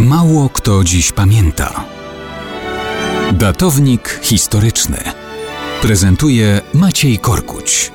[0.00, 1.84] Mało kto dziś pamięta.
[3.32, 4.96] Datownik historyczny
[5.82, 7.92] prezentuje Maciej Korkuć.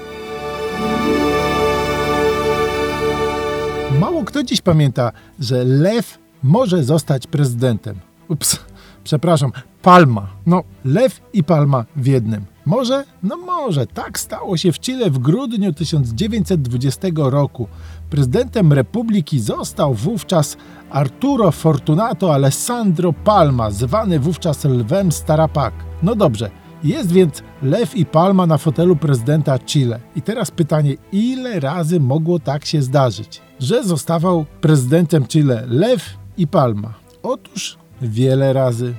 [4.00, 8.00] Mało kto dziś pamięta, że Lew może zostać prezydentem.
[8.28, 8.60] Ups,
[9.04, 10.28] przepraszam, Palma.
[10.46, 12.46] No, Lew i Palma w jednym.
[12.70, 13.04] Może?
[13.24, 13.88] No może.
[13.88, 17.68] Tak stało się w Chile w grudniu 1920 roku.
[18.10, 20.58] Prezydentem republiki został wówczas
[20.90, 25.74] Arturo Fortunato Alessandro Palma, zwany wówczas Lwem Starapak.
[26.04, 26.52] No dobrze,
[26.84, 30.00] jest więc Lew i Palma na fotelu prezydenta Chile.
[30.16, 36.48] I teraz pytanie, ile razy mogło tak się zdarzyć, że zostawał prezydentem Chile Lew i
[36.48, 36.94] Palma?
[37.24, 38.94] Otóż wiele razy.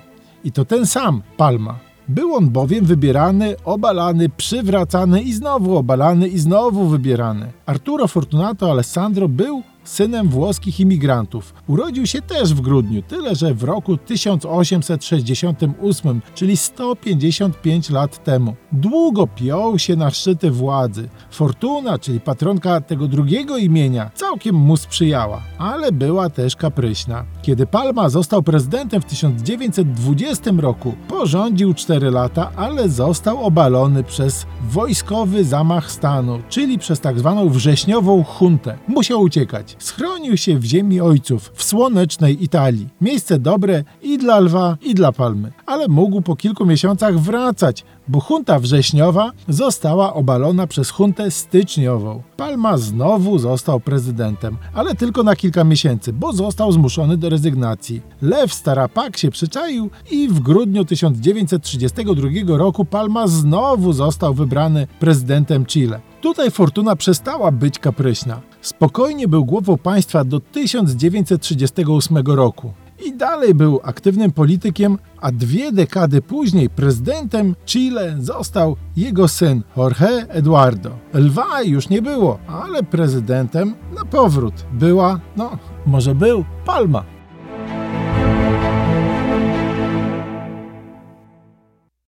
[0.44, 1.89] I to ten sam Palma.
[2.10, 7.52] Był on bowiem wybierany, obalany, przywracany i znowu obalany i znowu wybierany.
[7.66, 11.54] Arturo Fortunato Alessandro był synem włoskich imigrantów.
[11.66, 18.54] Urodził się też w grudniu, tyle że w roku 1868, czyli 155 lat temu.
[18.72, 21.08] Długo piął się na szczyty władzy.
[21.30, 27.24] Fortuna, czyli patronka tego drugiego imienia, całkiem mu sprzyjała, ale była też kapryśna.
[27.42, 35.44] Kiedy Palma został prezydentem w 1920 roku, porządził 4 lata, ale został obalony przez wojskowy
[35.44, 38.78] zamach stanu, czyli przez tak zwaną wrześniową huntę.
[38.88, 39.76] Musiał uciekać.
[39.78, 42.88] Schronił się w ziemi ojców, w słonecznej Italii.
[43.00, 45.52] Miejsce dobre i dla lwa, i dla palmy.
[45.66, 52.22] Ale mógł po kilku miesiącach wracać, bo hunta wrześniowa została obalona przez huntę styczniową.
[52.36, 58.02] Palma znowu został prezydentem, ale tylko na kilka miesięcy, bo został zmuszony do rezygnacji.
[58.22, 66.00] Lew Starapak się przyczaił i w grudniu 1932 roku Palma znowu został wybrany prezydentem Chile.
[66.20, 68.40] Tutaj fortuna przestała być kapryśna.
[68.60, 72.72] Spokojnie był głową państwa do 1938 roku.
[73.06, 80.26] I dalej był aktywnym politykiem, a dwie dekady później prezydentem Chile został jego syn Jorge
[80.28, 80.90] Eduardo.
[81.14, 85.50] Lwa już nie było, ale prezydentem na powrót była, no,
[85.86, 87.19] może był Palma.